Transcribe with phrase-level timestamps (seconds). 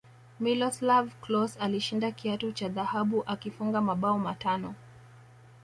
[0.39, 4.75] miloslav klose alishinda kiatu cha dhahabu akifunga mabao matano